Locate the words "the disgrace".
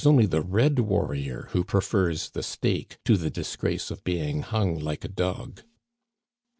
3.15-3.91